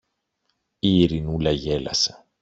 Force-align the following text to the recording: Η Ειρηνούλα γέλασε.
Η 0.79 0.99
Ειρηνούλα 0.99 1.51
γέλασε. 1.51 2.25